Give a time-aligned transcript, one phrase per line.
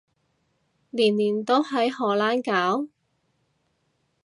[0.89, 2.87] 年年都喺荷蘭搞？